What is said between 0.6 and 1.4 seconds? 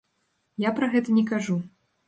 Я пра гэта не